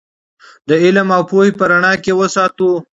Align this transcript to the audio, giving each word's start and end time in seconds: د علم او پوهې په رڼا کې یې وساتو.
د 0.69 0.71
علم 0.83 1.07
او 1.17 1.23
پوهې 1.29 1.51
په 1.59 1.63
رڼا 1.71 1.93
کې 2.03 2.11
یې 2.13 2.17
وساتو. 2.19 2.71